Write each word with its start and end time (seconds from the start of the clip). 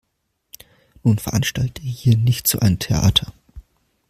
Nun 1.03 1.19
veranstalte 1.19 1.83
hier 1.83 2.17
nicht 2.17 2.47
so 2.47 2.57
ein 2.57 2.79
Theater. 2.79 3.33